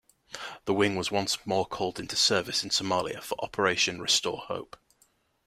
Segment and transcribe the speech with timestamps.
[0.65, 4.75] The wing was once more called into service in Somalia for Operation Restore Hope.